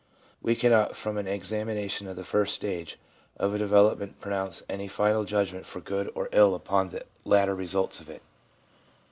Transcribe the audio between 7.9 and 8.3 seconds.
of it.'